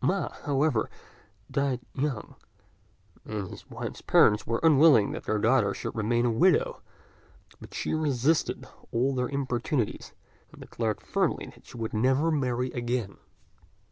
Ma, 0.00 0.28
however, 0.44 0.88
died 1.50 1.80
young; 1.94 2.36
and 3.24 3.48
his 3.50 3.68
wife's 3.68 4.00
parents 4.00 4.46
were 4.46 4.60
unwilling 4.62 5.10
that 5.10 5.24
their 5.24 5.40
daughter 5.40 5.74
should 5.74 5.96
remain 5.96 6.24
a 6.24 6.30
widow, 6.30 6.80
but 7.60 7.74
she 7.74 7.92
resisted 7.92 8.68
all 8.92 9.12
their 9.16 9.28
importunities, 9.28 10.12
and 10.52 10.60
declared 10.60 11.00
firmly 11.00 11.52
she 11.64 11.76
would 11.76 11.92
never 11.92 12.30
marry 12.30 12.70
again. 12.70 13.16